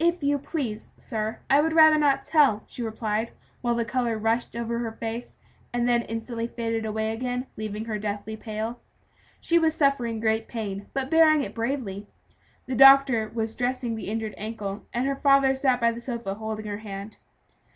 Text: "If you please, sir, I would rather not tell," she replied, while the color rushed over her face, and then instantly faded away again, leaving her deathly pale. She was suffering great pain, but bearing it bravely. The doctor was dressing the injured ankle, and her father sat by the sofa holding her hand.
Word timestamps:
"If 0.00 0.24
you 0.24 0.38
please, 0.40 0.90
sir, 0.96 1.38
I 1.48 1.60
would 1.60 1.72
rather 1.72 1.96
not 1.96 2.24
tell," 2.24 2.64
she 2.66 2.82
replied, 2.82 3.30
while 3.60 3.76
the 3.76 3.84
color 3.84 4.18
rushed 4.18 4.56
over 4.56 4.80
her 4.80 4.90
face, 4.90 5.38
and 5.72 5.88
then 5.88 6.02
instantly 6.02 6.48
faded 6.48 6.84
away 6.84 7.12
again, 7.12 7.46
leaving 7.56 7.84
her 7.84 7.96
deathly 7.96 8.36
pale. 8.36 8.80
She 9.40 9.60
was 9.60 9.72
suffering 9.76 10.18
great 10.18 10.48
pain, 10.48 10.86
but 10.94 11.12
bearing 11.12 11.42
it 11.44 11.54
bravely. 11.54 12.08
The 12.66 12.74
doctor 12.74 13.30
was 13.32 13.54
dressing 13.54 13.94
the 13.94 14.08
injured 14.08 14.34
ankle, 14.36 14.82
and 14.92 15.06
her 15.06 15.14
father 15.14 15.54
sat 15.54 15.80
by 15.80 15.92
the 15.92 16.00
sofa 16.00 16.34
holding 16.34 16.66
her 16.66 16.78
hand. 16.78 17.18